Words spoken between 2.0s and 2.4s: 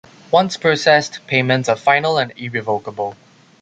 and